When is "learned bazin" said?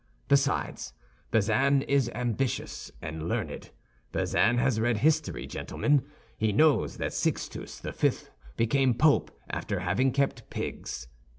3.29-4.57